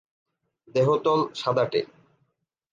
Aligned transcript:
দেহতল 0.75 1.19
সাদাটে। 1.35 1.81